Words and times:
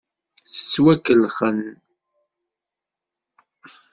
Ttwakellxen. 0.61 1.59